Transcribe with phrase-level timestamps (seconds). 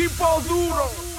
[0.00, 1.09] tipo duro.